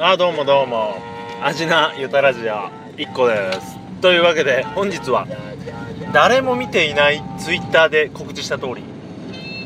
[0.00, 0.96] あどうもどうも。
[1.42, 3.76] 味なゆたラジオ1個です。
[4.00, 5.26] というわけで本日は
[6.14, 8.84] 誰も見ていないツイッターで告知した通り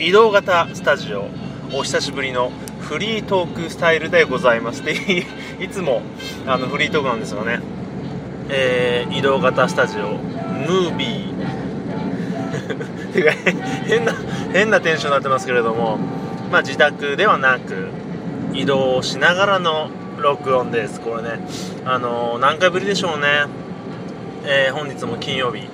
[0.05, 1.29] 移動型スタジオ
[1.73, 2.51] お久しぶりの
[2.81, 4.85] フリートークスタイルでございます。
[4.85, 4.95] で
[5.61, 6.03] いつも
[6.47, 7.61] あのフリートークなんですよね、
[8.49, 11.32] えー、移動型スタジオムービー。
[13.13, 13.33] て か
[13.87, 14.15] 変な
[14.53, 15.99] 変なテンションになってますけれども
[16.51, 17.89] まあ自宅ではなく
[18.53, 21.01] 移動しながらの録音です。
[21.01, 21.41] これね
[21.85, 23.47] あのー、何回ぶりでしょうね、
[24.45, 25.69] えー、本日も金曜日。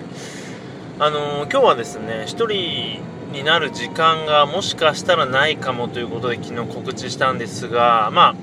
[1.00, 3.02] あのー、今日はですね1人
[3.32, 8.34] になる時間がもしかしたらないかもということで昨日告知したんですがまあ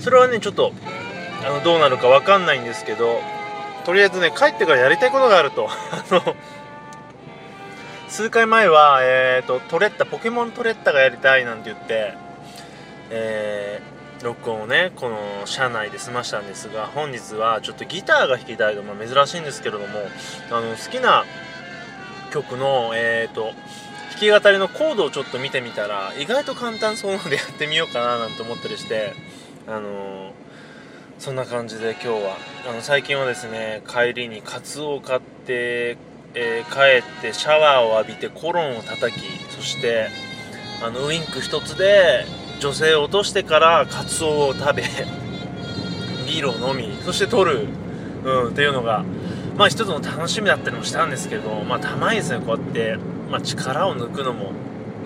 [0.00, 0.72] それはねちょっと
[1.46, 3.20] あのどうなるか分かんないんですけど
[3.84, 5.68] とりあえずね帰ってからやりたいことがあると。
[5.92, 6.36] あの
[8.14, 12.14] 数回前は、えーと、トレッタポケモントレッタがやりたいなんて言って、
[13.10, 19.86] えー録音をねこの車内で済ましたんですが本日はちょっとギターが弾きたいと、まあ、珍しいんですけれども
[20.50, 21.24] あの好きな
[22.32, 23.52] 曲のえ、ー、と
[24.12, 29.12] 弾き語りのコードをちょっと見てみたら意外と簡単そうなのでやってみようかななんて思ったりして
[29.66, 30.32] あの
[31.18, 32.36] そんな感じで今日は
[32.70, 35.98] あの最近はですね帰りにカツオを買って、
[36.34, 40.08] えー、帰ってシャワーを浴びてコロンを叩きそして
[40.82, 42.24] あのウインク一つで
[42.60, 44.82] 女性を落としてからカツオを食べ
[46.26, 47.66] ビールを飲みそして取る、
[48.24, 49.04] うん、っていうのが
[49.56, 52.98] まあ一つの楽しみだったりもしたんですけどまあたまにですねこうやって、
[53.30, 54.52] まあ、力を抜くのも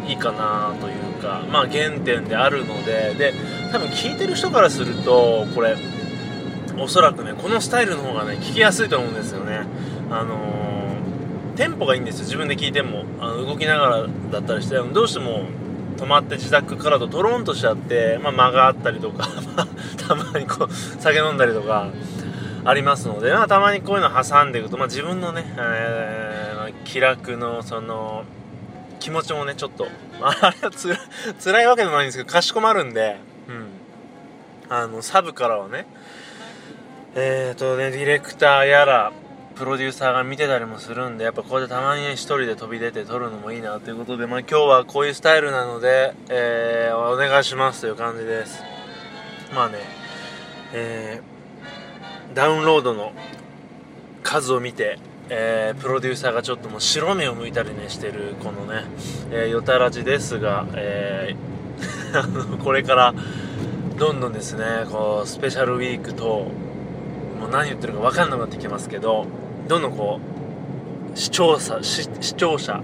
[0.07, 3.35] いいかなというかまあ原点であるのでで
[3.73, 5.77] 多分聞いてる人からするとこれ
[6.79, 9.63] おそらくねこのスタイルの方がね聞きやすいと思うんですよね。
[10.11, 10.88] あのー、
[11.59, 12.25] テンポがいいんですよ。
[12.25, 13.05] 自分で聞いても。
[13.19, 14.77] あの動きながらだったりして。
[14.77, 15.43] どうしても
[15.97, 19.29] 止まって自宅からとトロンとしちゃって、まあ、間があったりとか
[20.07, 21.89] たまにこう酒飲んだりとか
[22.65, 28.23] ありますので、まあ、たまにこういうの挟んでいくと、まあ、自分のね、えー、気楽のその
[29.01, 29.89] 気持ちもねちょっと
[30.23, 30.97] あれはつら
[31.43, 33.17] 辛いわけでもないんですけどかしこまるんで、
[33.49, 33.67] うん、
[34.69, 35.87] あのサブからはね。
[37.17, 39.13] えっ、ー、とねディレクターやら
[39.59, 48.63] プロデューサーが見てたりもするんでやっぱこうやってたまにね1人で飛び出て撮るのもいいなということで、まあ、今日はこういうスタイルなので、えー、お願いしますという感じです。
[49.53, 49.79] まあね
[50.73, 53.13] えー、ダウンロードの
[54.23, 54.99] 数を見て
[55.31, 58.85] えー、プロデューサーがちょっともう白目を向いたりねしてるこのね、
[59.31, 63.15] えー、よたらじですが、えー、 これから
[63.99, 66.47] どんどんですねこうスペシャルウィークと
[67.41, 69.27] もう何言ってるか分かんなくなってきますけど
[69.69, 70.19] どんどんこ
[71.15, 72.83] う視聴者視聴者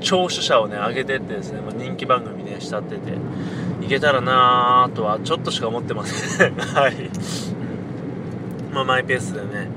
[0.00, 3.12] 聴取者をね上げてってですね、まあ、人気番組ね慕ってて
[3.84, 6.54] いけたらなーとはちょっとしか思ってません。
[6.56, 6.94] はい。
[8.72, 9.70] まあマイペースでね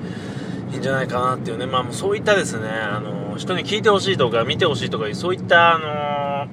[0.71, 1.66] いいんじゃないかなっていうね。
[1.66, 6.47] まあそういったですねあの人に聞いてほしいとか見てほしいとかそういったあの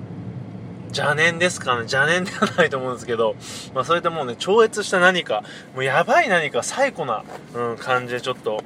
[0.88, 1.80] 邪念ですかね。
[1.80, 3.36] 邪念ではないと思うんですけど、
[3.74, 7.22] まあ、それでもうね超越した何かもうやばい何か最古な、
[7.54, 8.62] うん、感じでちょっと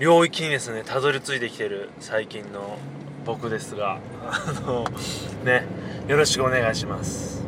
[0.00, 2.78] 領域にですねたどり着いてきてる最近の
[3.26, 3.98] 僕ですが
[4.30, 4.86] あの
[5.44, 5.66] ね
[6.08, 7.44] よろしくお願いします。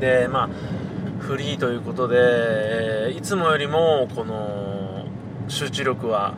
[0.00, 0.48] でまあ
[1.20, 5.06] フリーということで、えー、いつもよりもこの
[5.46, 6.34] 集中力は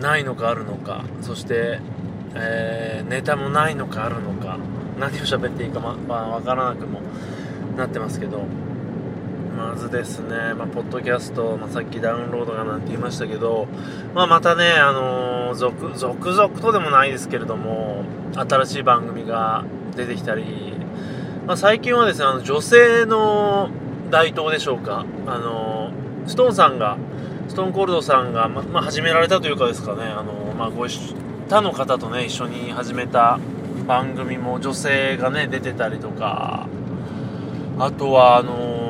[0.00, 1.78] ないのかあるのかそして、
[2.34, 4.58] えー、ネタもないのかあるのか
[4.98, 7.00] 何を喋っていいかま、まあ、分からなくも
[7.76, 8.42] なってますけど
[9.58, 13.66] まずですね、まあ、ポッドキャスト、まあ、さっきダウンロードがなんて言いましたけど、
[14.14, 18.04] まあ、またね、あのー、続続々とでもないですけれども、
[18.34, 19.64] 新しい番組が
[19.96, 20.44] 出てきたり、
[21.44, 23.70] まあ、最近はですね、あの女性の
[24.10, 26.96] 台頭でしょうか、あのー、ストーンさんが、
[27.48, 31.16] ストーンコールドさんが、ままあ、始められたというかですかね、あのー、まあ、ご一
[31.48, 33.40] 他の方とね、一緒に始めた
[33.88, 36.68] 番組も女性がね、出てたりとか、
[37.80, 38.87] あとは、あの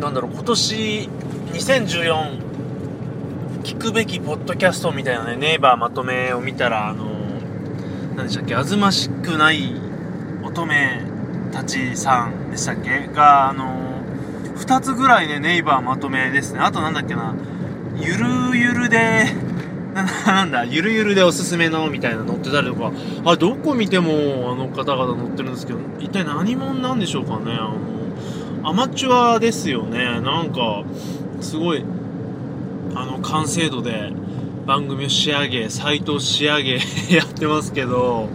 [0.00, 1.08] なんだろう、今年
[1.52, 7.06] 2014聞くべきポッドキャストみたいなね、ネイバーまとめを見たら、あの
[8.16, 9.74] 何でしたっけ、あずましくない
[10.44, 11.02] 乙女
[11.52, 13.08] たちさんでしたっけ？
[13.08, 14.02] が、あの
[14.56, 16.60] 2つぐらいね、ネイバーまとめですね。
[16.60, 17.34] あとなんだっけな、
[17.96, 19.26] ゆるゆるで、
[20.26, 22.92] なんだ、ゆるゆるでおすすめのみたいな載ってたりとか、
[23.24, 27.52] あ、どこ見てもあの方々載ってるんですけど、一体何者なんでしょうかね。
[27.52, 27.74] あの
[28.62, 30.20] アマチュアですよね。
[30.20, 30.84] なんか
[31.40, 31.84] すごい
[32.94, 34.12] あの完成度で
[34.66, 36.74] 番組を仕上げサイトを仕上げ
[37.14, 38.28] やってますけど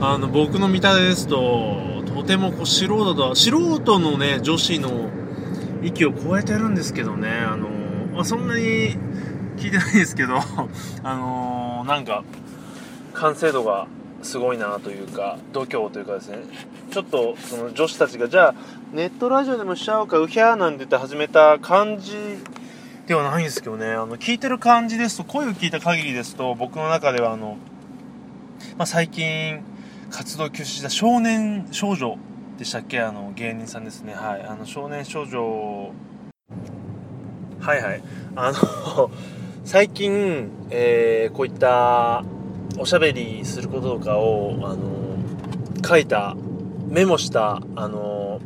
[0.00, 5.10] あの僕の見た目ですととてもこう素人と素人のね女子の
[5.82, 7.28] 域を超えてるんですけどね。
[7.28, 7.68] あの、
[8.14, 8.96] まあ、そんなに
[9.56, 10.36] 聞いてないですけど
[11.02, 12.24] あのなんか
[13.14, 13.86] 完成度が
[14.22, 16.38] すごいなというか度胸というかですね。
[16.90, 18.54] ちょっとその女子たちがじゃあ
[18.92, 22.16] ネットラジオでもしちゃおうかうひゃーなんて言って始めた感じ
[23.06, 23.92] ではないんですけどね。
[23.92, 27.56] あの聞いてる感じですと声を聞いた限りですと僕の中ではあの、
[28.76, 29.62] まあ、最近
[30.10, 32.18] 活動休止した少年少女
[32.58, 33.00] でしたっけ？
[33.00, 34.14] あの芸人さんですね。
[34.14, 34.42] はい。
[34.42, 35.92] あの少年少女。
[37.60, 38.02] はいはい。
[38.34, 39.10] あの
[39.64, 42.24] 最近、えー、こういった
[42.78, 45.18] おしゃべりすることとかをあの
[45.86, 46.36] 書いた
[46.88, 48.40] メモしたあの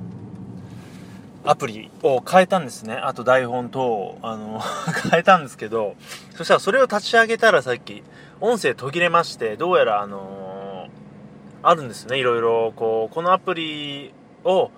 [1.45, 2.95] アプリを変えたんですね。
[2.95, 4.61] あと台本等、あの、
[5.11, 5.97] 変えたんですけど、
[6.37, 8.05] そしたらそれを立ち上げたらさっき、
[8.41, 10.87] 音声途切れまして、どうやらあの、
[11.65, 12.19] あるんですね。
[12.19, 14.15] いろいろ、こう、このアプリ
[14.45, 14.71] を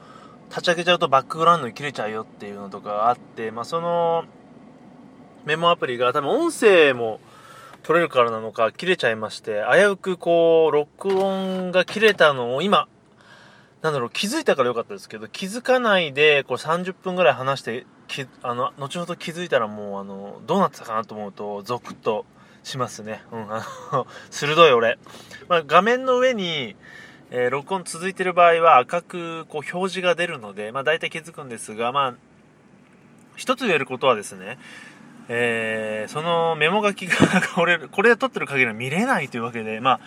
[0.49, 4.25] 立ち上げちゃうとバックグラウンドに切れちゃうよっていうのとかがあって、まあ、その、
[5.45, 7.21] メモアプリが多分音声も
[7.85, 12.89] 取れるからなのか切れちゃいまして、危うくこう、録音が切れたのを今、
[13.83, 22.25] なんだろう、気づいたからよかったですけど、気づかないで、こう30分ぐらい話して、きあの、後ほど気づいたらもう、あの、どうなってたかなと思うと、ゾクッと
[22.63, 23.23] しますね。
[23.31, 24.99] うん、あの、 鋭い俺。
[25.49, 26.77] まあ、画面の上に、
[27.31, 32.15] えー、録音続いてる場合は赤くこう表示が出るので、まあ大体気づくんですが、まあ、
[33.37, 34.59] 一つ言えることはですね、
[35.29, 37.17] えー、そのメモ書きが
[37.55, 40.01] これ、これで撮ってる限りは見れないというわけで、ま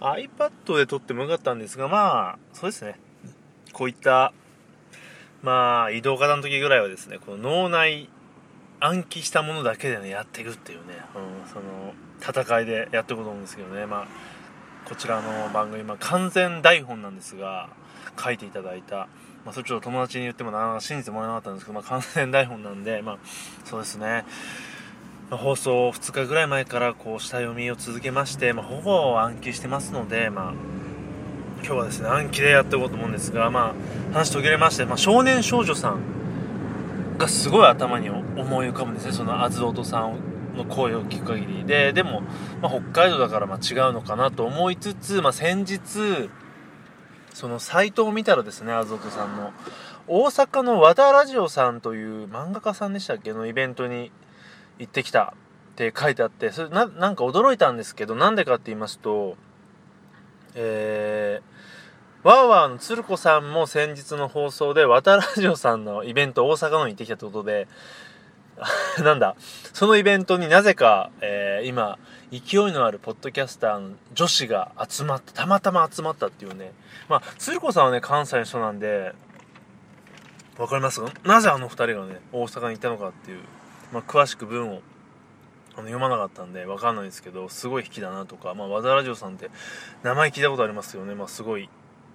[0.00, 2.98] あ、iPad で撮ってもよかったんですが、まあ、そうですね。
[3.72, 4.32] こういった、
[5.42, 8.08] まあ、移動型の時ぐらいはですね、この脳内
[8.80, 14.06] 暗記したものだけでね、やっていくっていうね、うん、その、戦いでやっていこうと思うんですけどね、まあ、
[14.84, 17.70] こちらの番組、まあ、完全台本なんですが、
[18.22, 19.08] 書いていただいた、
[19.44, 23.18] まあ、それちょっと友達に言ってもなかなか信じてもらえなかったんですけど、まあ、完全台本なんで、まあ、
[23.64, 24.24] そうですね、
[25.30, 30.52] まあ、放送2日ぐらい前からこう下読みを続けまして、まあ、ほぼ暗記してますので、まあ、
[31.58, 33.74] 今日はですね暗記でやっていこうと思うんですが、ま
[34.12, 39.12] あ、話途切れまして、まあ、少年少女さんがすごい頭に思い浮かぶんですね。
[39.12, 40.18] そのあずおとさん
[40.56, 41.64] の声を聞く限り。
[41.64, 42.22] ででも、
[42.60, 46.28] まあ、北海道だからまあ違うのかなと思いつつ、まあ、先日
[47.34, 49.52] そのサイトを見たらですねあずおとさんの。
[50.06, 53.34] 大阪の和田ラジオさんという漫画家さんでしたっけ？
[53.34, 54.10] のイベントに
[54.78, 55.34] 行ってきた。
[55.72, 59.36] って書いてあってそれななんか驚いたんですけどなんでかって言いますと
[60.54, 61.54] えー
[62.24, 67.68] ワーワーの鶴子さんも先日の放送で、渡ラジオさんのイベント大阪のに行ってきたってことで、
[69.04, 69.36] なんだ、
[69.74, 71.98] そのイベントになぜか、えー、今、
[72.40, 76.72] 勢いのあるポッドキャスターの女子が集まった、たまたま集まったっていうね。
[77.08, 79.12] まあ、鶴子さんはね、関西の人なんで、
[80.58, 81.00] わかります？
[81.24, 83.40] なぜあの二人がね、大阪に行ったのかっていう、
[83.92, 84.82] まあ、詳しく文を
[85.76, 89.50] あの読まなかったんでわかんないですけど、すごい引きだなとか、まあ、和田ラジオさんって
[90.02, 91.14] 名前聞いたことありますよね。
[91.14, 91.68] まあ、すごい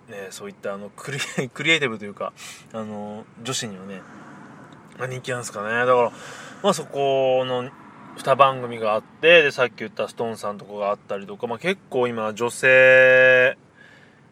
[0.10, 2.34] ね、そういったあの クリエイティブというか、
[2.74, 4.02] あの、女子にはね、
[4.98, 5.70] ま、人気なんですかね。
[5.70, 6.12] だから、
[6.64, 7.70] まあそこの
[8.18, 13.58] 2番組があって、で、さっき言ったストーンさんとかがあったりとか、まあ結構今女性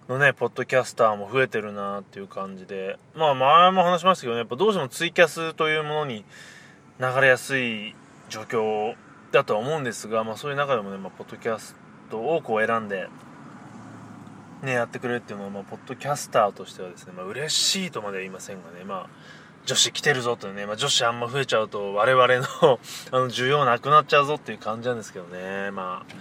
[0.10, 6.26] のね、ポッドキャスターも増えてるなっていう感じで、まあ前も話しましたけどね、やっぱどうしてもツイキャスというものに
[7.00, 7.96] 流れやすい
[8.30, 8.96] 状況
[9.32, 11.76] だとは思うんですが、まあそういう中でもね、まあ、ポッドキャス
[12.10, 13.10] トをこう選んで、
[14.64, 19.10] ね、やってくれるっていうのは、まあ、ポッドキャスターとしてはですね、まあ、嬉しいとまでは言いませんがね、まあ、
[19.68, 22.44] 女子来てるぞとね、まあ、女子あんま増えちゃうと我々の
[23.12, 26.14] あの需要なくなっちゃうぞっていう感じなんですけどね、まあ、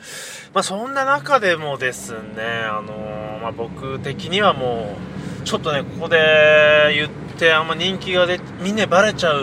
[0.52, 4.96] まあそんな中でもですね、あのー、まあ、僕的にはも
[5.40, 9.40] うちょっとねここで言ってあんま人気が出みんなバレちゃう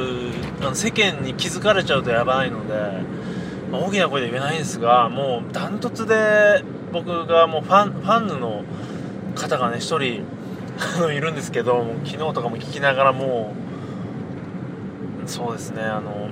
[0.60, 2.74] あの世間に気づかれちゃうとやばいので、
[3.72, 8.66] まあ、大きな声で言えないんですがもうダントツで僕がもうファンファンの
[9.36, 13.73] 方がね1人いるんですけど昨日とかも聞きながらもう
[15.26, 16.30] そうですねあの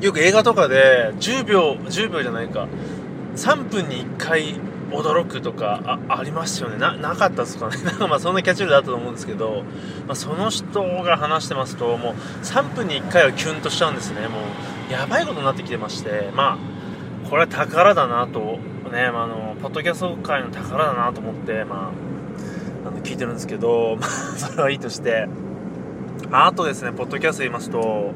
[0.00, 2.68] よく映画とかで10秒10秒じゃないか
[3.36, 4.60] 3分に1回
[4.90, 6.76] 驚くとかありますよね。
[6.78, 7.82] なかったですかね。
[7.82, 9.64] なんかまあそんなキャッチュールだったと思うんですけど、
[10.06, 12.14] まあ、その人が話してますともう
[12.44, 14.28] 3分に1回はキュンとしちゃうんですね。
[14.28, 14.38] も
[14.88, 16.58] うやばいことになってきてましてま
[17.24, 18.58] あこれは宝だなと
[18.92, 21.90] ね、まあ、あのポッドキャスト界の宝だなと思って、ま
[22.84, 25.26] あ、あの聞いてるんですけど、 まあ、それはいいとして
[26.34, 28.12] あとですねポッドキャスト言いますと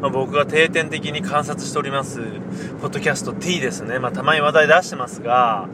[0.00, 2.20] まあ、僕が定点的に観察しております
[2.80, 5.68] ポッドキャスト T ですね、まあ、たまに話題出してますが、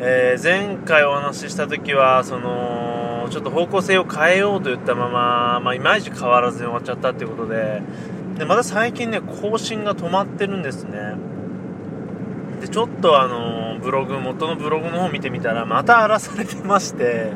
[0.00, 7.82] えー、前回お話しした時はそのちょっと方向性を変えようと言ったまま、まあ、いまいち変わらずに終わっちゃったっていうことで
[8.38, 11.14] でまた最近ね更新が止まってるんですね。
[12.60, 17.32] でちょっとあのブログ元のブログの方見てみたらまた荒らされてまして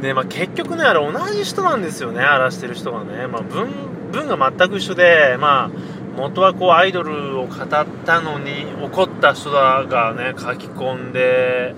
[0.00, 3.68] で、まあ、結局ねあれ同じ人なんですよね荒らしてる人がね、まあ、文
[4.12, 5.70] 文が全く一緒でまあ
[6.16, 11.74] 元はこうアイドルを語ったのに怒った人だがね書き込んで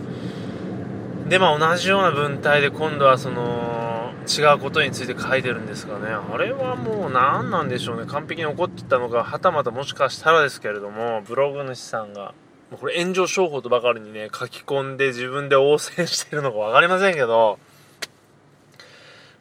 [1.29, 6.07] でまあ同じような文体で今度はその違うことについて書いてるんですがね。
[6.07, 8.07] あれはもう何なんでしょうね。
[8.07, 12.33] 完璧に怒ってたのかはたまたもしかしたらですけれどもブログ主さんが
[12.81, 17.59] これ炎上商法とばかりにね書き込んで自分で応戦してるのか分かりませんけど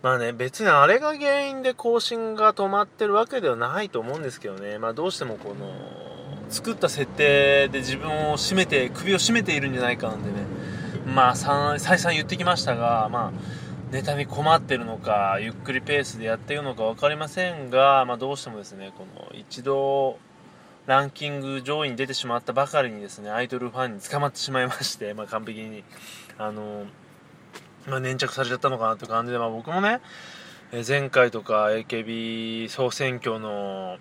[0.01, 4.77] まあね別にあれが原因で更新が止まってるわけではないと思うんですけどね。
[4.79, 5.71] まあどうしてもこの
[6.49, 10.45] 作った設定で自分を締めて首を絞めているんじゃないかなんでね。
[11.05, 13.31] まあ再三言ってきましたがまあ
[13.91, 20.17] ネタに困ってるのかゆっくりペースでやっているのか分かりませんが、まあ、どうしてもですねこの一度
[20.87, 25.83] ランキング上位に出てしまったばかりにですねアイドルファンに捕まってしまいまして、まあ、完璧に
[26.37, 26.85] あの、
[27.87, 30.01] まあ、粘着されちゃったのかなという感じで、まあ、僕もね
[30.87, 33.97] 前回とか AKB 総選挙の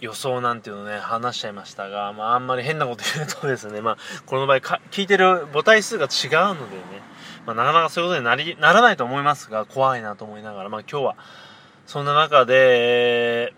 [0.00, 3.96] 予想なんていうのね話しちゃいましたが、まあ、あんまり変なこと言うとですね、まあ、
[4.26, 6.82] この場合か聞いてる母体数が違うのでね、
[7.46, 11.16] まあ、なかなかそういうことになりならないと思いますが怖いなと思いながら、まあ、今日は
[11.86, 13.52] そんな中で、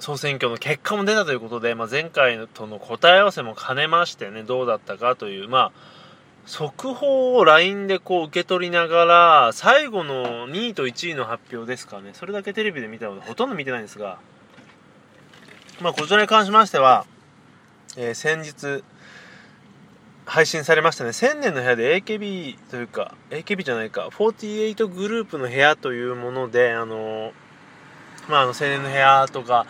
[0.00, 5.72] 総選挙の結果も出たということで、まあ、前回との答え合わせも兼ねましてねどうだったかというまあ
[6.46, 12.10] 速報を LINE でこう受け取りながら最後の2位と1位の発表ですかね。
[12.12, 14.18] それだけテレビで見たのでほとんど見てないんですが。
[15.80, 17.06] まあこちらに関しましては、
[17.96, 18.84] えー、先日
[20.26, 21.10] 配信されましたね。
[21.10, 24.08] 1000年の部屋で AKB というか AKB じゃないか。
[24.08, 27.32] 48グループの部屋というものであの
[28.28, 29.66] まああの青年の部屋とか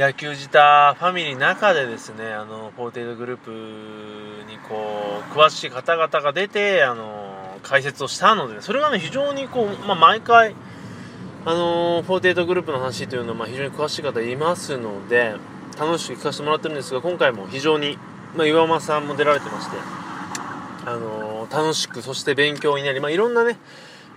[0.00, 3.50] 野球自体ファミリーの中でですねあのポーテイドグループ
[4.50, 10.54] にこう詳しい方々が出てあの解説をしたのでそれがね非常にこう、まあ、毎回
[11.44, 15.34] あのフォーテイトグループの話というのは、まあ、非常に詳しい方いますので
[15.78, 17.98] 楽しく聞かせてもらってるんですが今回も非常に、
[18.34, 19.76] まあ、岩間さんも出られてまして
[20.86, 23.58] あの楽しくそして勉強になり、まあ、いろんなね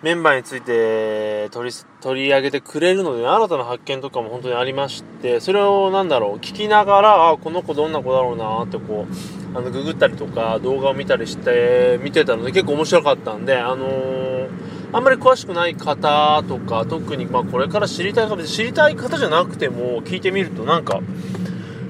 [0.04, 14.50] メンバーについて取り取り上げてくれるので、新たな発見とかも本当にありまして、それをなんだろう、聞きながら、あ、この子どんな子だろうなってこう、あの、ググったりとか、動画を見たりして、見てたので結構面白かったんで、あのー、
[14.92, 21.00] あんまり詳しくない方とか、特にまあこれから知りたい方、知りたい方じゃなくても、聞いてみるとなんか、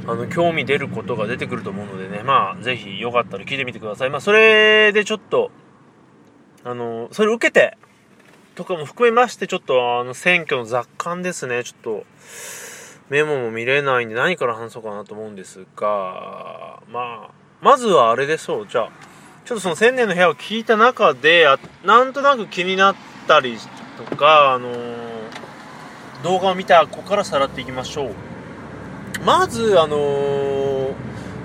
[0.05, 4.11] あの、興味出ることが出てくると思うのでね、まあ、ぜひよかったら聞いてみてください。
[4.11, 5.49] まあ、それでちょっと、
[6.63, 7.75] あの、それを受けて、
[8.55, 12.05] とかも含めまして、ちょっとあの選挙の雑感ですね、ちょっと
[13.09, 17.31] メモも見れないんで何から話そうかなと思うんですが、まあ、
[17.61, 18.89] まずはあれでそう、じゃあ、
[19.45, 22.95] ちょっとその千年の部屋を聞いた中で、あなんとなく気になっ
[23.27, 23.57] たり
[24.09, 24.73] とか、あのー、
[26.23, 28.13] 動画を見た子からさらっていきましょう。
[29.25, 30.93] まず、あのー、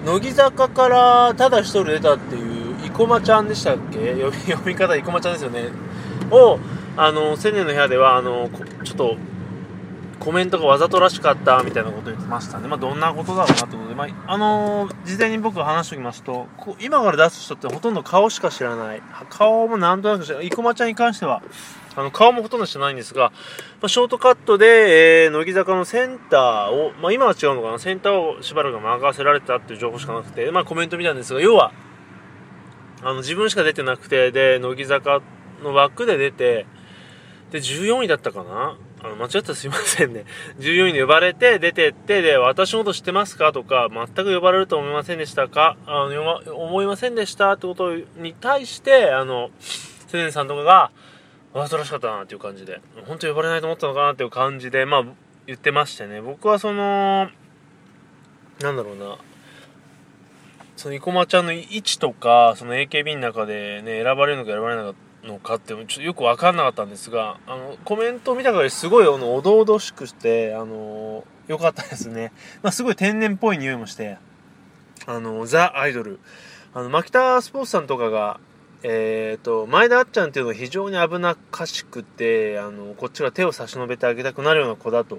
[0.05, 4.15] 乃木坂からただ一人出たっていう、生駒ちゃんでしたっけ？
[4.15, 5.69] 読み読み方、生駒ちゃんですよね。
[6.31, 6.59] を、
[7.01, 8.51] あの千年の部屋ではあの
[8.83, 9.17] ちょっと
[10.19, 19.03] コメントがわざとらしかったみたいなこと言ってましたね、まあ、どんなことだろうなってことで、まあ、あのー、事前に僕が話しておきますとこ今から出す人ってほとんど顔しか知らない。
[19.31, 20.47] 顔もなんとなく知らない。
[20.49, 21.41] 生駒ちゃんに関しては
[21.95, 23.31] あの顔もほとんど知らないんですが、
[23.81, 27.79] まあ、ショートカットで、えー、乃木坂のセンターを、まあ、今は違うのかな。
[27.79, 31.73] センターをしばらく任せられたっていう情報しかなくて、まあ、コメント見たんですが要は
[33.03, 35.23] あの自分しか出てなくてで乃木坂
[35.63, 36.67] の枠で出て
[37.51, 38.77] で、14位だったかな？
[39.01, 40.25] あの、間違ったらすいませんね。
[40.61, 43.53] 14位に呼ばれて、出てって、で、私のこと知ってますか？
[43.53, 45.77] とか、全く呼ばれると思いませんでしたか？
[45.87, 50.91] あの、思いませんでしたってことに対して、あの、セネンさんとかが、
[51.55, 55.05] わざとらしかったなっていう感じで、本当呼ばれないと思ったのかなっていう感じで、まあ、
[55.47, 57.31] 言ってましてね、僕はその、
[58.61, 59.17] なんだろうな、
[60.77, 72.33] その生駒ちゃんの位置とか、その AKB の中でね、選ばれるのか選ばれなかったのかってちょっとよく分かんなかったんですがあのコメントを見た限りすごいあのおどおどしくしてあの良かったですね、
[72.63, 74.19] まあ、すごい天然っぽい匂いもして
[75.07, 76.21] あのザ・アイドル。
[76.75, 78.41] あの牧田スポーツさんとかが
[78.85, 85.17] えーと、前田あっちゃんっていうのは非常に危なっかしくてあのこっちが手を差し伸べてあげたくなるような子だと。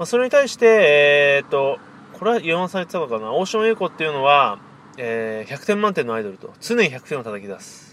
[0.00, 1.78] まあ、それに対して、えー、っと、
[2.14, 4.58] これは岩間さん言ってたのかな、オーションエイコっていうのは、
[4.96, 7.89] えー、100点満点のアイドルと、常に100点を叩き出す。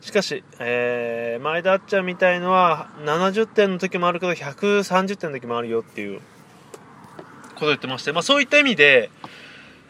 [0.00, 6.20] しかし、えー、前田あっちゃんみたいのは70点の時もあるけど130点の時もあるよっていう
[7.54, 9.10] ことを言ってまして、まあ、そういった意味で、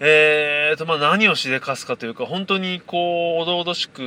[0.00, 4.02] えーとまあ、何をしでかすかというか本当にこうおどおどしく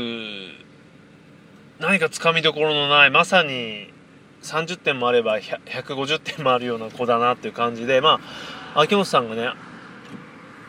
[1.80, 3.94] 何かつかみどころのないまさに
[4.42, 8.20] 30点もあれば150点もあるような子だなっていう感じでま
[8.74, 9.50] あ秋元さんがね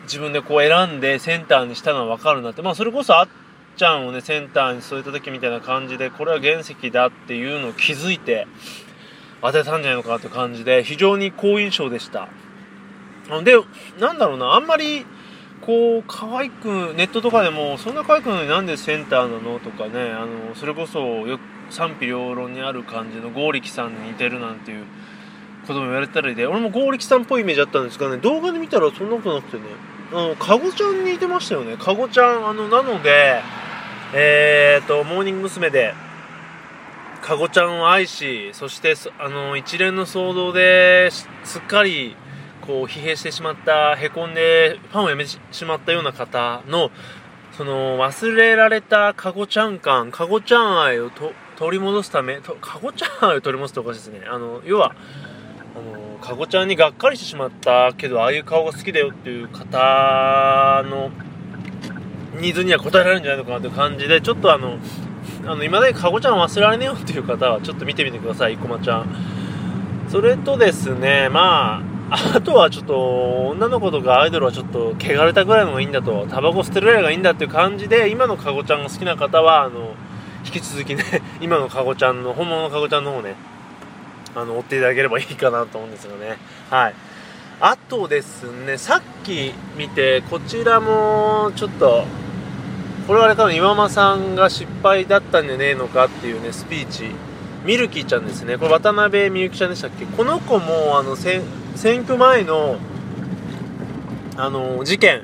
[0.03, 3.27] 自分でこう選んでセンターにしたのは分かるなってまあそれこそあっ
[3.75, 8.47] ちゃんをねセンターに添えた時みたいな感じでこれは原石だっていうのを気づいて
[9.41, 12.29] 当てたんじゃないのかなって感じで非常に好印象でした。
[13.43, 13.55] で
[13.99, 15.05] なんだろうなあんまり
[15.61, 24.85] こう可愛くネットとかでもそんな可愛くのになんでセンターなのとかねあのそれこそよく賛否両論にある感じの剛力さんに似てるなんていう
[25.65, 29.63] ことも言われたりで俺も剛力さんっぽいイメージあったんですがね動画で見たらそんなことなくてね
[30.11, 31.77] あのかごちゃんに似てましたよね。
[31.77, 33.41] かごちゃんあのなので
[34.15, 35.69] えーとモーニング娘。
[35.69, 35.93] で
[37.23, 41.27] かごちゃんを愛しそしてあの一連の騒動です
[41.59, 42.17] っかり
[42.61, 46.91] こう疲弊してしまったへこんでファンを辞めてしまったような方の
[47.57, 51.09] その忘れられたかごちゃん感かごちゃん愛を
[51.55, 54.93] 取り戻すためとかごちゃん愛を取り戻すっておかしいですねあの要は
[55.75, 61.09] あのかごちゃんにがっかりしてしまったけどああいう顔が好きだよっていう方の
[62.35, 64.77] ニーズには応えられるんじゃないのかなという感じでちょっとあの
[65.45, 69.07] あの今だけかごちゃん忘れられねえよっていう方はちょっと見てみてください生駒ちゃん。
[70.09, 79.95] それとですねまああとはちょっと女の子とかアイドルはちょっと汚れたぐらいのがいいんだとタバコ捨てるぐらいがいいんだっていう感じで今のかごちゃんが好きな方はあの
[80.45, 81.03] 引き続きね
[81.41, 83.35] 今のかごちゃんの本物のかごちゃんの方ね
[84.35, 86.37] あの追っていただければいいかなと思うんですよね。
[86.69, 86.93] はい。
[87.59, 92.05] あとですねさっき見てこちらもちょっと
[93.07, 97.11] これはあれ多分岩間さんが失敗だったんじゃねえのかっていうねスピーチ。
[97.65, 98.57] ミルキーちゃんですね。
[98.57, 100.05] これ渡辺美幸ちゃんでしたっけ？
[100.05, 101.41] この子もあの選
[102.01, 102.75] 挙前の
[104.35, 105.21] あの事件。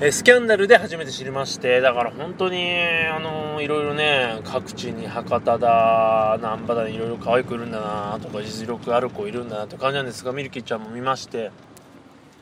[0.00, 2.68] えスキャンダルで初めて知りましてだから本当に
[3.14, 11.52] あのいろいろね各地に博多だ難波だいろいろ可愛くいるんだなとか実力ある子いるんだなって感じなんですがミルキーちゃんも見まして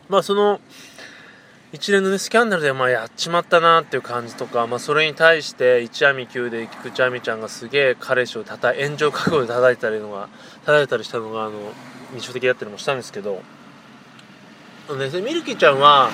[0.09, 0.61] まあその
[1.73, 10.31] 一連のねスキャンダルでまあやっちまったなっていう感じとか、まあ、それに対して一網級で菊池亜美ちゃんがすげえ彼氏をたた炎上覚悟で叩いたりのが
[10.65, 11.53] 叩いたりしたのがあの
[12.15, 13.43] 印象的だったりもしたんですけど。
[14.89, 16.11] あの、ね、ミルキーちゃんは、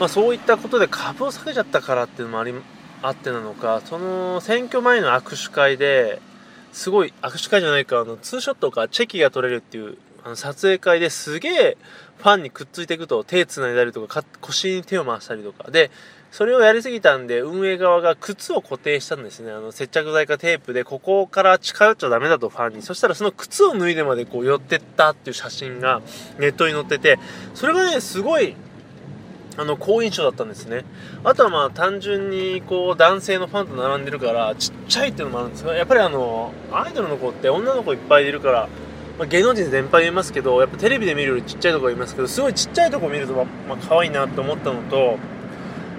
[0.00, 2.54] まあ、そういったことで株を下げちゃったからっていうのもあり
[3.02, 6.20] あってなのかその選挙前の握手会で
[6.72, 11.76] すごい握手会じゃないかあのツーショットかチェキが取れるっていうあの撮影会ですげえ
[12.16, 15.70] ファンにくっついていくと手つないだりとか腰に手を回したりとか。
[15.70, 15.90] で
[16.30, 19.50] それをやりすぎたんで運営側が靴を固定したんですね。
[19.50, 22.82] あの接着剤かテープでここから近寄っちゃダメだとファンに。
[22.82, 26.02] そしたらその靴を脱いでまでこう寄ってったっていう写真が
[26.38, 27.18] ネットに載ってて。
[27.54, 28.54] それがねすごい
[29.56, 30.84] あの好印象だったんですね。
[31.24, 38.68] あとはまあ単純にこう男性のファンと並んでるからちっちゃいっていうのもあるんですがやっぱりあのアイドルの子って女の子いっぱいいるから
[39.20, 45.18] まあ、芸能人全般言いますけどやっぱテレビで見るよりちっちゃいとこいますけどすごいちっちゃいとこ見るとまあ可愛いなと思ったのと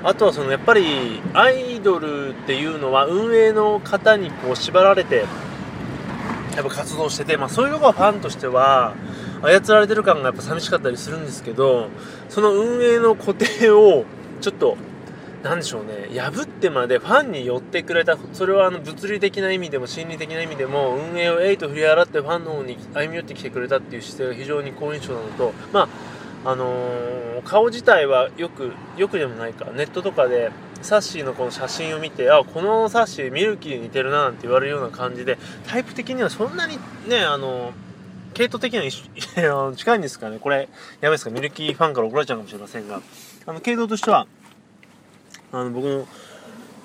[0.03, 5.25] あとはそのやっぱりアイドルっていうのは運営の方にこう縛られて
[6.55, 8.95] やっぱ活動してて、まあ、そういうのがファンとしては
[9.41, 11.89] 操られてる感がやっぱ寂しかったりするんですけど
[12.29, 14.05] その運営の固定を
[14.39, 14.77] ちょっと
[15.43, 25.89] 何でしょうね破ってまでファンに寄ってくれたそれはあの物理的な意味でも心理的な意味でも運営をえいと振り払ってファンの方に歩み寄ってきてくれたっていう姿勢が非常に好印象なのとまあ
[26.43, 30.51] あのー、顔自体はよくよくでもないかネットとかで
[30.81, 37.90] サッシーのこの写真を見てあこのサッシーミルキーに似てるななんて言われるような感じでタイプ的にはそんなにねあのー
[38.41, 38.79] 系統的に
[39.47, 40.39] は 近いんですかね。
[40.39, 40.67] これ
[40.99, 41.29] やばいですか。
[41.29, 43.01] ミルキーファンから怒られちゃうかもしれませんが。
[43.45, 44.25] あの系統としては
[45.51, 46.07] あの僕の、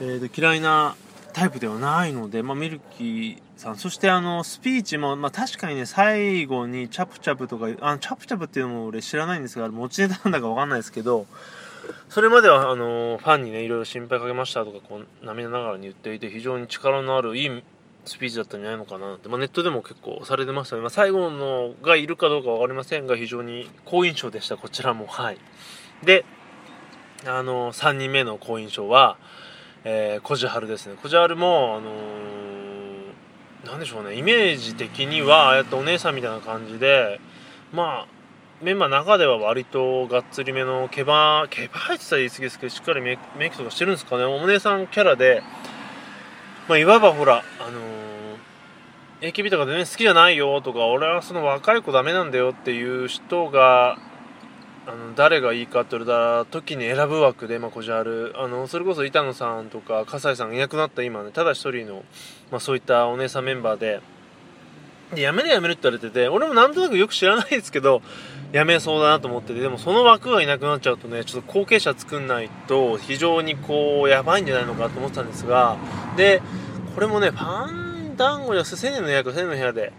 [0.00, 0.96] えーと、嫌いな
[1.32, 3.78] タイプではないので、まあ、ミルキーさん。
[3.78, 11.26] そしてあのスピーチも、まあ、確かにね最後にチャプチャプとかあのチャプチャプっていうのも俺知らないんですが持ちネタなんだか分かんないですけど
[12.10, 17.62] それまではあのファンにねいろいろ心配かけましたとかこう涙ながらに言っていて非常に力のあるいい
[18.06, 25.06] スピーチだったんじゃないのかなって、まあ、ネットでも結構されてましたね、まあ、最後のがいるかどうか分かりませんが非常に好印象でしたこちらも。
[25.06, 25.38] はい。
[26.04, 26.24] で
[27.24, 29.16] あの3人目の好印象は、
[29.84, 30.96] えー、コジハルですね。
[31.02, 34.14] コジハルもあのー、なんでしょうね。
[34.14, 37.20] イメージ的にはああやってお姉さんみたいな感じで
[37.72, 38.16] まあ
[38.62, 44.24] メンバーの中では割とがっつりめの毛羽毛羽入ってたら言い過ぎですけどしっかりメイクとかしてるんですかね。
[44.24, 45.42] お姉さんキャラで
[46.68, 53.98] まあいわばほらあのー、AKB とか全然好きじゃないよとか俺はその若い子ダメなんだよっていう人が
[54.88, 58.32] あの誰がいいかって言われた時に選ぶ枠で、まあ、こじある。
[58.36, 62.04] あのそれこそ板野さんとか葛西さんがいなくなった今ねただ一人の、
[62.52, 64.00] まあ、そういったお姉さんメンバーで。
[65.14, 68.02] で辞める辞めるって言われてて俺もなんとなくよく知らないですけど
[68.56, 75.76] 辞めそうだなと思っててでもその枠がいなくなっちゃうとねちょっと後継者作んないと非常にこうやばいんじゃないのかと思ってたんですが
[76.16, 76.40] で
[76.94, 79.92] これもねファン団子じゃ1000年の部屋か1000年の部屋で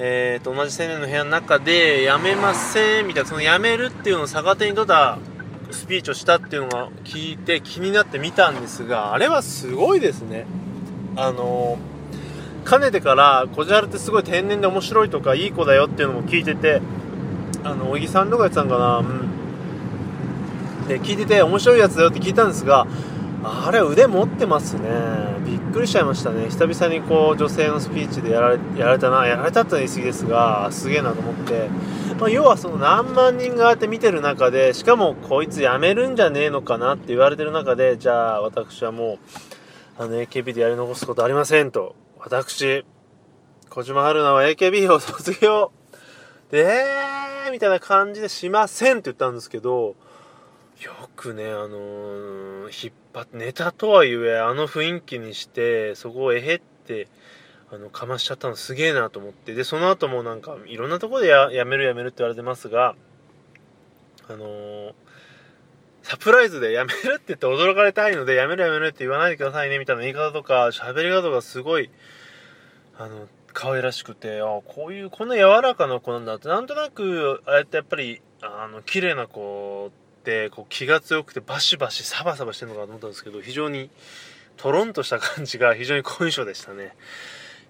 [0.00, 5.18] えー、と同じ青年の部屋の中で辞めませんみたいなその辞めるっていうのを逆手に取った
[5.72, 10.46] スピーチをしたっていうのが聞いて気になって見たんですがあれはすごいですね。
[11.16, 11.78] あの
[12.64, 16.80] かねてからこじはるってすごい天然で面白いとかいい子だよっていうのも聞いてて
[17.64, 18.98] あの小木さんとかやってたんかな。
[18.98, 19.38] うん。
[20.88, 22.86] で聞いてて面白いやつだよって聞いたんですが
[23.44, 24.88] あれ腕持ってますね。
[25.44, 26.48] びっくりしちゃいましたね。
[26.48, 29.26] 久々にこう女性のスピーチでやられやられたな。
[29.26, 31.68] やられたって言い過ぎですがすげえなと思って、
[32.18, 41.94] まあ、要はその何万人があって見てる中でしかもこいつ辞めるんじゃねえのかなって言われてる中でじゃあ私はもうあの AKB でやり残すことありませんと。
[42.18, 42.84] 私
[43.70, 45.70] 小島春菜は AKB を卒業。
[46.50, 47.17] で
[47.50, 49.96] みたいな感じでしませんって言ったんですけど
[50.80, 57.08] よくね、あのー、引っ張って、ネタとはいえ、あの雰囲気にして、そこをえへって、
[57.72, 62.94] あの、かましちゃったのすげえなと思って、で、その後もなんか、いろんなとこでややめるやめるって言われてますが、
[64.28, 64.92] あのー、
[66.04, 71.90] サプライズでやめるって言って驚かれたいので、やめるやめるって言わないでくださいね、みたいな言い方とか、喋り方がすごい、
[72.96, 83.88] あの、可愛らしくて、あこういう、こんな柔らかな子なんだって、なんとなく、ああやってやっぱり、あの、綺麗な子ってこう気が強くてバシバシサバサバしてるのかと思ったんですけど非常に
[84.58, 86.94] トロンとした感じが非常に好印象でしたね。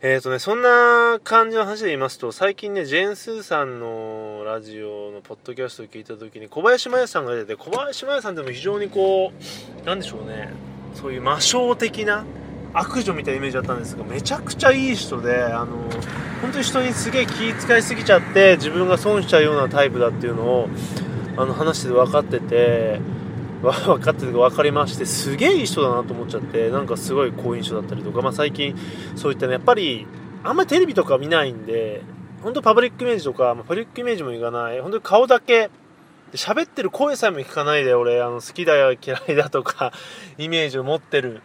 [0.01, 9.33] えっ、ー、とねそんな感じの話で言いますと最近ねジェーン・スーさんのラジオのポッドキャストを聞いた時に小林麻也さんが出てて小林麻也さんでも非常にこ
[9.83, 10.51] うなんでしょうね。
[10.95, 12.25] そういう魔性的な
[12.75, 15.77] 悪女みたいなイメージだったんですがめちゃくちゃいい人であの
[16.43, 20.69] 本当に人にすげえ気遣いすぎちゃって自分が損しちゃうようなタイプだっていうのを
[21.37, 23.01] あの話で分かってて
[23.63, 28.77] 分かってて分かりましてすげえいい人だなと思っちゃってなんかすごい好印象だったりとか、まあ、最近
[29.17, 30.07] そういったねやっぱり
[30.45, 32.03] あんまりテレビとか見ないんで
[32.43, 34.81] 本当パブリックイメージとか、まあ、パブリックイメージもいかない。
[34.81, 35.71] 本当に顔だけ
[36.33, 39.93] 喋ってる声さえも聞かないで俺あの好きだよ嫌いだとか
[40.37, 41.43] イメージを持ってる。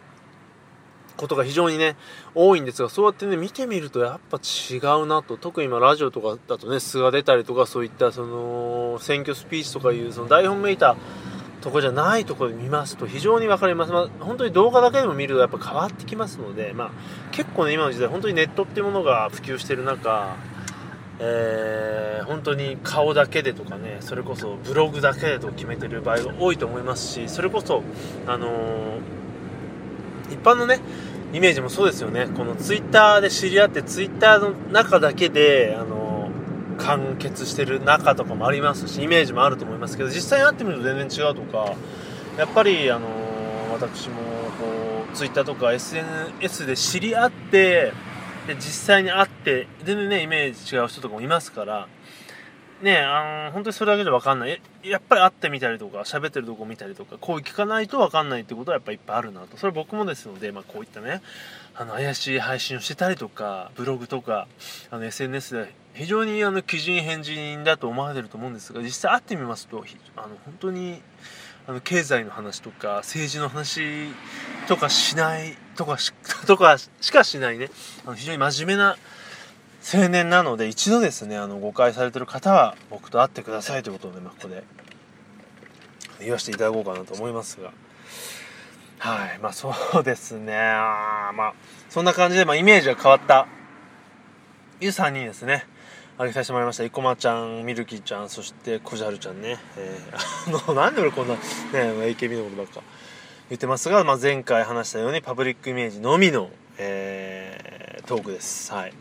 [1.16, 1.96] ことが非常にね
[2.34, 5.36] 多いんですがそうやってね見てみるとやっぱ違うなと。
[5.36, 10.96] 特に今ラジオとかだとね素が出たりとかそういったその選挙スピーチとかいうその台本めいた
[11.60, 16.90] とこじゃないところで見ますと非常に分かります、まあ、本当に動画だけでも見るとやっぱ変わってきますので、まあ、
[17.30, 20.36] 結構ね今の時代本当にネットっていうものが普及してる中
[21.20, 27.84] えー、本当に顔だけでとかねそれこそブログだけでと決めてる場合が多いと思いますしそれこそ
[28.26, 29.13] あのー
[30.30, 30.80] 一般のね
[31.32, 32.28] イメージもそうですよね。
[32.36, 36.30] このツイッターで知り合ってツイッターの中だけであの
[36.78, 41.74] 完結してる中とかもありますしイメージもあると思いますけど実際に会ってみると全然違うとか
[42.38, 43.08] やっぱりあの
[43.72, 44.16] 私も
[44.60, 47.92] こうツイッターとか SNS で知り合って
[48.46, 51.88] で実際に会って全然ねイメージ違う人とかもいますから
[52.84, 54.60] ねあの本当にそれだけじゃ分かんない。
[54.84, 59.56] やっぱり会ってみたりとか喋ってるとこ見たりとか声聞かないと分かんないってことはやっぱいっぱいあるなと。
[59.56, 61.22] それ僕もですので、まあ、こういったね
[61.74, 64.46] あの怪しい配信をしてたりとかブログとか
[64.90, 69.84] あの SNS で非常にあの基人変人だと思われると思うんですが実際会ってみますと
[70.16, 71.00] あの本当に
[71.66, 73.80] あの経済の話とか政治の話
[74.68, 76.12] とかしないとかし
[76.46, 77.70] とかしかしないね
[78.04, 78.96] あの非常に真面目な
[79.92, 84.64] 青年なので一度ですねあの誤解されてる方は僕と会ってくださいということで、まあ、ここで。
[86.20, 87.72] 言わせていただこうかなと思いますが。
[88.98, 89.38] はい。
[89.40, 90.56] まあそうですね。
[90.56, 91.54] あまあ
[91.90, 93.46] そんな感じで、まあ、イメージが変わった。
[94.80, 95.66] いう3人ですね。
[96.16, 96.84] あげさせてもらいました。
[96.84, 101.40] 生駒ちゃんミルキーちゃんそしてこじはるちゃんね、えー、 あのなんで俺こんなね
[101.72, 102.82] AKB のことばっか
[103.50, 108.72] 言ってますが、まあ、前回話したようにパブリックイメージのみの、えー、トークです。
[108.72, 108.92] はい。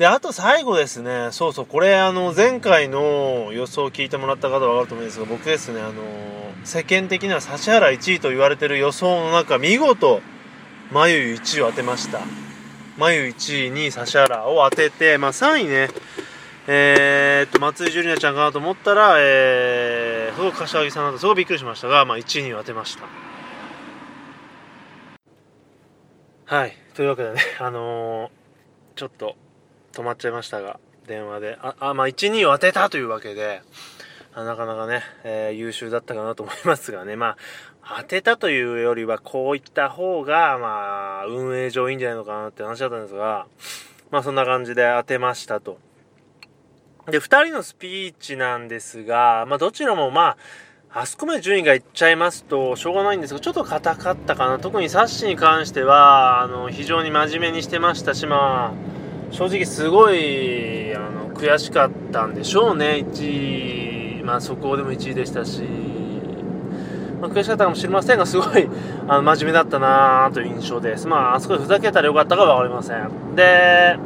[0.00, 6.02] で、あと最後ですね、そうそう、これ、あの、前回の予想を聞いてもらった方はわかると思うんですが、僕ですね、あの、
[6.64, 10.22] 世間的には指原1位と言われてる予想の中、見事、
[10.90, 12.20] 眉1位を当てました。
[12.96, 15.90] 眉1位に指原を当てて、まあ3位ね、
[16.66, 23.04] えー、っと松井樹里奈ちゃんかなと思ったら、えー、すごく柏木さんだとすごいびっくりしましたが、まあ、1位に当てました。
[26.56, 26.74] はい。
[26.94, 28.30] というわけでねあのー、
[28.96, 29.36] ちょっと
[29.92, 31.58] 止まっちゃいましたが電話で。
[31.60, 33.62] ああまあ1、2を当てたというわけで
[34.34, 37.16] なかなかね、えー、優秀だったかなと思いますがね。
[37.16, 37.36] ま
[37.82, 43.46] あ当てたというよりはこういった方がまあ運営上いいんじゃないのかなって話だったんですが
[44.10, 45.78] まあそんな感じで当てましたと。
[47.10, 50.36] で、二人のスピーチなんですが、まあ、どちらもま
[50.92, 54.58] あ、あそこまで順位がいっちゃいますと、しょうがないんですが、ちょっと硬かったかな。
[54.58, 58.99] 特にサッシに関しては、あの、非常に真面目にしてましたし、まあ、
[59.30, 63.04] 正直すごい、あの、悔しかったんでしょうね。
[63.12, 65.62] 1位、まあ、そこでも1位でしたし、
[67.20, 68.68] まあ、悔しかったかもしれませんが、すごい、
[69.08, 71.06] あの、真面目だったなという印象です。
[71.06, 73.36] まあ、あそこでふざけたらよかったかはわかりません。
[73.36, 73.98] で、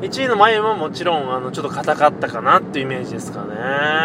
[0.00, 3.48] 1位の眉ももちろんあのちょっと硬かったかなっていうイメージですかね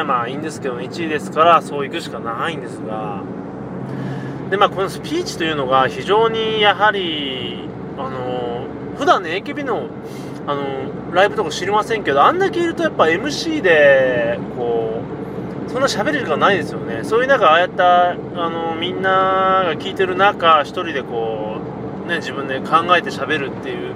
[0.06, 3.22] まあいいんですけどね1位ですからそういくしかないんですが
[4.50, 8.66] でまあこのスピーチというのが非常にやはりあの
[8.98, 9.88] 普段ね AKB の
[10.46, 15.02] あのライブとか知りませんけどあんだけいるとやっぱ MC でこ
[15.68, 17.04] うそんな喋れる時間ないですよね。
[17.04, 21.58] そういう中ああやったあのみんなが聞いてる中1人でこ
[22.06, 23.96] うね自分で考えて喋るっていう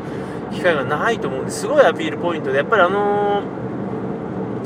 [0.53, 3.43] 機会がないと思うんですごいアピールポイントでやっぱりあの、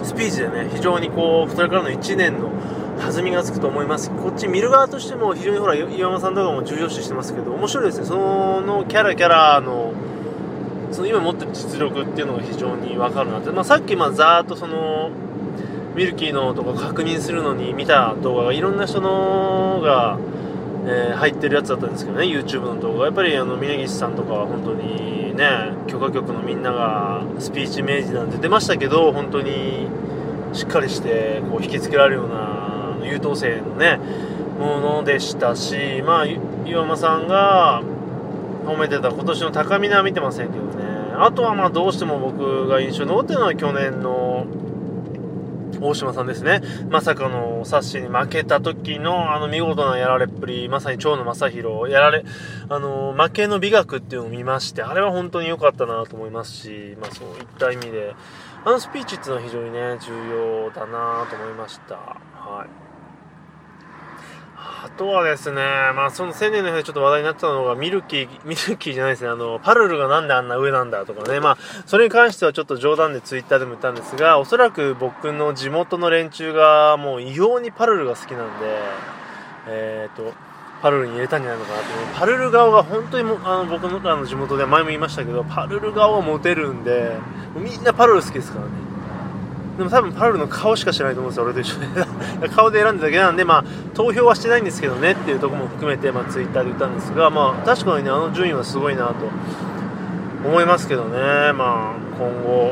[0.04, 2.52] スピーチでね非常にこうそれからの1年の
[3.00, 4.12] 弾みがつくと思います。
[4.12, 8.06] こっち見る側としても非常にほら岩間さんとかも重要視してますけど面白いですね。
[8.06, 9.94] そのキャラキャラの
[10.92, 15.12] その今持ってる実力っていうのが非常に分かるなって、まあ、さっきまあざーっとその
[15.96, 20.18] ミルキーのとか確認するのに見た動画がいろんな人のが
[20.84, 23.06] えー、入ってるやつだったんですけどね YouTube の動画。
[23.06, 29.88] やっぱりあの峯岸さんとかは本当にね許可局のみんながスピーチ明治なんて出ましたけど本当に
[30.54, 34.00] しっかりしてこう引きつけられるような優等生のね
[34.60, 37.84] ものでしたしまあ岩間さんが
[38.66, 40.84] 褒めてた今年の高見は見てませんけどね
[41.16, 44.48] あとはまあどうしても僕が印象に残ってるのは去年の
[45.82, 46.62] 大島さんですね。
[46.90, 52.24] まさかのサッシに負けた時のあの見事なやられっぷり、まさに蝶野正宏、やられ、
[52.70, 58.14] あの、負けの美学っていうのを見まして、あれは本当に良かったなと思いますし、まあそういった意味で、
[58.64, 61.96] あのスピーチっていうのは非常にね、重要だなと思いました。
[61.96, 62.91] はい。
[64.84, 65.62] あとはですね、
[65.96, 78.66] まあその青年の日でちょっと話題になってたのが、ミルキー、ミルキーじゃないですね、あの、パルルがなんであんな上なんだとかね、まあ、それに関してはちょっと冗談でツイッターでも言ったんですが、おそらく僕の地元の連中がもう異様にパルルが好きなんで、
[79.68, 80.34] えっ、ー、と、
[80.82, 81.86] パルルに入れたんじゃないのかなと
[82.20, 87.18] パルル顔が本当にもあの僕のあの地元で前も言いましたけど、パルル顔はモテるんで、
[87.56, 88.72] みんなパルル好きですからね。
[89.82, 92.50] でも多分パルルの顔しか知らないと思うんですよ、俺と一緒で。
[92.50, 93.36] 顔で選んだだけなん。
[93.36, 93.64] で、まあ、
[93.96, 95.14] 投票はしてないんですけどね。
[95.14, 99.14] っていうところも含めて、まあ、ツイッターで言ったんですが、まあ、確かにね、あの順位はすごいなと
[100.46, 101.18] 思いますけどね、
[101.54, 102.72] まあ、今後、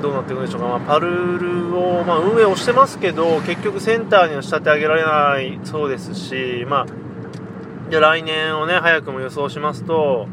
[0.00, 5.60] どうなっていくんでしょうか、まあ、パルルを、まあ、運営をしてますけど、結局センターには仕立て上げられない。
[5.64, 6.86] そうですし、まあ、
[7.90, 10.26] じゃ来年をね、早くも予想しますと、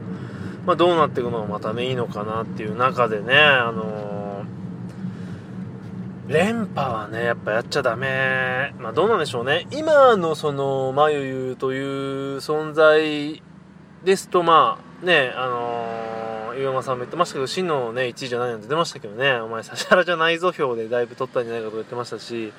[0.65, 4.20] まあ、どうなっていくのがまたね、いいのかなっていう中でね、あのー
[6.31, 8.73] 連覇はね、やっぱやっちゃダメ。
[8.79, 9.67] まあどうなんでしょうね。
[9.69, 13.43] 今のその、まゆゆという存在
[14.05, 22.53] ですと、まあね、あのー、岩間さんも言ってましたけど、真のね、1位じゃないなんて出ましたけどね、お前、指原じゃないぞ票でだいぶ取ったんじゃないかと言ってましたし、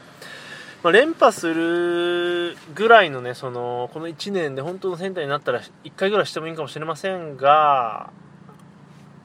[0.83, 8.11] まあ、連覇するぐらいのね、その、この1年で本当のセンターになったら1回ぐらいしてもいいかもしれませんが、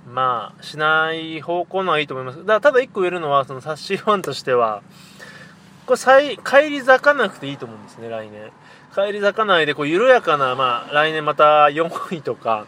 [0.08, 2.39] まあ、しない方向のはいいと思います。
[2.39, 4.82] だからただ1個言えるのは、そのサッシーファンとしては、
[5.86, 8.52] これ再、帰り咲かなくていいと思うんですね、来年。
[8.96, 12.65] 帰り咲かないで、こう、緩やかな、まあ、来年また4位とか、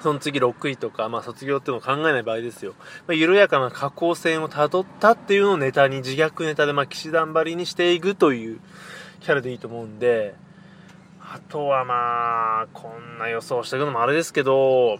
[0.00, 2.74] その次6位とか、まあ、卒業っていうのを考えない場合ですよ。
[3.06, 8.60] まあ、緩やかな下降線をたどったっていうのをネタに、自虐ネタで、まあ、騎士団張りにしていくという
[9.20, 10.34] キャラでいいと思うんで、
[11.20, 14.98] あとはまあ、こんな予想していくのもあれですけど、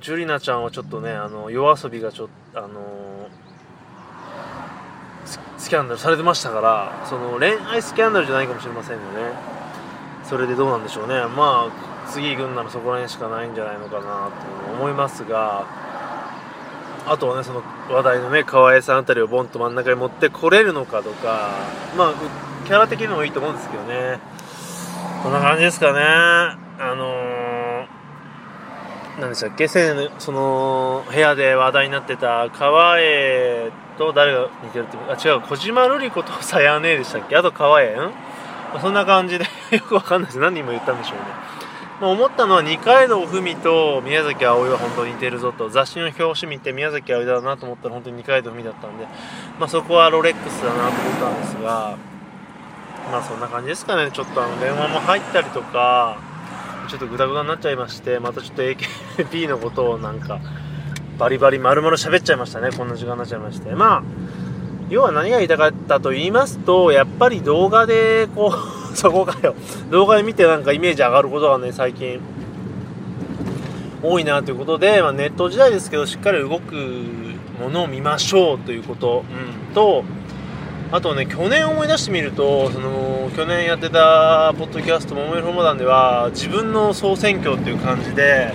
[0.00, 3.28] ジュリナちゃんはちょっとねあの夜遊びがちょっとあの
[5.58, 9.32] スキャンダルされてましたからその恋愛スキャンダルじゃないかもしれませんよね。
[10.24, 11.14] それでどうなんでしょうね。
[11.26, 14.30] まあ次行くんならそこら辺しかないんじゃないのかな
[14.66, 15.66] と思いますが
[17.06, 21.50] あとはねその話題のね河合さんあたりをボンと真ん中に持ってこれるのかとか
[21.96, 22.14] まあ
[22.66, 24.20] キャラ的にもいいと思うんですけどね。
[25.22, 26.00] こんな感じですかね。
[26.00, 26.56] あ
[26.94, 27.27] のー
[29.18, 29.66] 何でしたっけ？
[29.68, 37.36] せその部屋で話題になってた川栄と誰が似てるってあ違う小島瑠璃子とさやねでしたっけ？
[37.36, 37.94] あと川栄？
[37.96, 38.12] ん、
[38.80, 40.38] そんな感じで よくわかんないです。
[40.38, 41.22] 何人も言ったんでしょうね、
[42.00, 45.68] まあ、思ったのは二階堂ふみと宮崎あおいは本当に似てるぞと。
[45.68, 49.06] 雑誌の表紙見て宮崎あおいだなと思ったら本当に二階堂ふみだったんで、
[49.58, 51.96] まあ、そこはロレックスだなと思ったんですが
[53.10, 54.10] まあそんな感じですかね。
[54.12, 56.18] ちょっとあの電話も入ったりとか
[56.88, 60.40] ちょっとグダグダになっちゃいましてまたちょっと AKB のことをなんか
[61.18, 62.70] バリバリ丸々喋っちゃいましたね。
[62.70, 63.74] こんな時間になっちゃいまして。
[63.74, 64.02] まあ
[64.88, 68.54] 要は何が言いたかったと言いますとやっぱり動画でこ
[68.92, 69.54] う そこかよ。
[69.90, 72.20] 動画で見てなんかイメージ上がることがね最近
[74.02, 76.74] 多いなということで、まあ、ネット時代ですけどしっかり動く
[77.60, 80.04] ものを見ましょうということ、うん、と
[80.90, 88.54] あとね去年思い出してみるとその去年やってたポッドキャスト「ももいろもだん」では自分の総選挙っていう感じで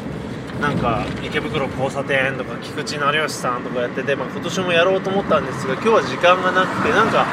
[0.59, 7.25] なんか池袋交差点とか菊池成吉さんとかやってて、まあ、今年もやろうと思ったんですが今日は時間がなくてなんか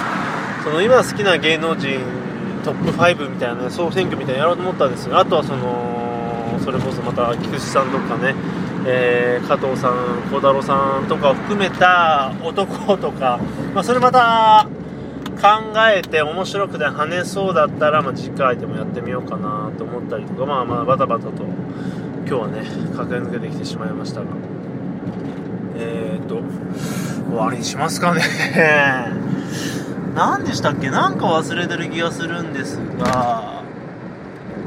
[0.64, 2.00] その今好きな芸能人
[2.64, 8.34] トップ5みたいな、総選挙みたいなやろうと思ったんですがあとはそのそれこそまた菊池さんとかね、
[8.86, 9.94] えー、加藤さん
[10.30, 13.40] 孝太郎さんとかを含めた男とか、
[13.72, 14.68] まあ、それまた
[15.40, 15.48] 考
[15.88, 21.42] えて面白くて跳ねそうだったら、まあ、次回でもやってみようかなと思ったりとかまあまあバタバタと
[22.26, 22.62] 今日はね
[22.96, 24.26] 駆け抜けてきてしまいましたが。
[25.76, 26.42] えーと
[27.30, 28.22] 終わりにしますかね。
[30.14, 30.90] 何でしたっけ？
[30.90, 33.04] なんか忘れてる気がするんですが。
[33.06, 33.62] ま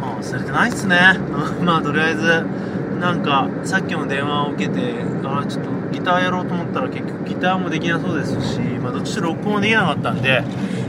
[0.08, 0.98] あ忘れてないっすね。
[1.64, 2.46] まあとりあえず
[3.04, 10.42] なんかさっきも電話を受けてあちょっとギターやろうと思ったら結局ギターもできなそうですし、まあ、どっち録音もできなかったんで、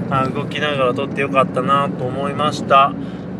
[0.08, 2.92] まあ、動きながら撮ってよかったなと思いました、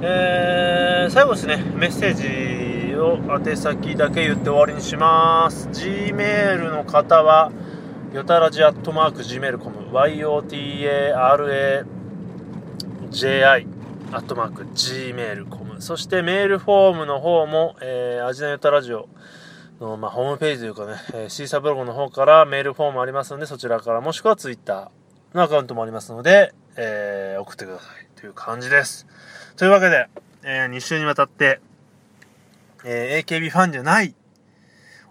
[0.02, 5.68] えー、最後ですねメッセージを宛先だけ言って終わりにします。
[5.68, 7.52] Gmail の方は
[8.12, 11.84] よたらじアットマーク Gmail.com YOTARAJI
[14.10, 19.07] アットマーク Gmail.com そしてメールフォームの方も、えー、アジナユタラジオ
[19.81, 29.07] の、まあ、ホームページというかね、えー、シーサーブログの方からメールフォームありますので、そちらからもしくはツイッターのアカウントもありますので、えー、送ってくださいという感じです。
[29.59, 30.09] というわけで、
[30.42, 31.61] えー、2週にわたって、
[32.87, 34.14] えー、AKB ファンじゃない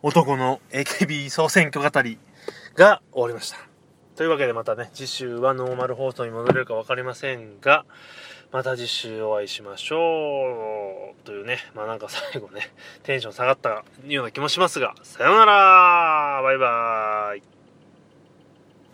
[0.01, 2.17] 男の AKB 総選挙語り
[2.73, 3.57] が終わりました。
[4.15, 7.85] というわけでまたね、次週はノーマル放送に戻れるか分かりませんが、
[8.53, 11.25] また次週お会いしましょう。
[11.25, 16.41] というね、まあなんか最後ね、テンション下がったような気もしますが、さようなら。
[16.43, 17.62] バイバーイ。